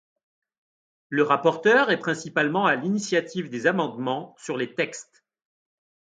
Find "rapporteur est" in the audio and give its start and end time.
1.21-1.99